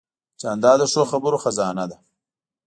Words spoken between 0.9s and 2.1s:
ښو خبرو خزانه ده.